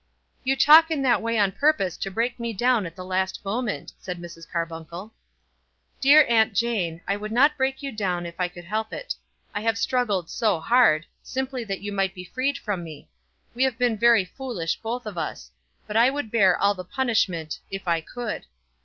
[0.43, 3.93] "You talk in that way on purpose to break me down at the last moment,"
[3.99, 4.49] said Mrs.
[4.51, 5.13] Carbuncle.
[5.99, 9.13] "Dear Aunt Jane, I would not break you down if I could help it.
[9.53, 13.09] I have struggled so hard, simply that you might be freed from me.
[13.53, 15.51] We have been very foolish, both of us;
[15.85, 18.47] but I would bear all the punishment, if I could."